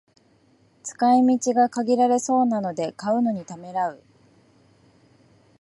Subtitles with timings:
[0.81, 4.01] 使い道が限られそうで買うのにためらう